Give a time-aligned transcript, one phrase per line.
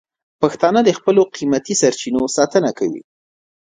[0.41, 3.03] پښتانه د خپلو قیمتي سرچینو ساتنه کوي.